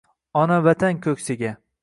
[0.43, 1.55] Ona-Vatan ko’ksiga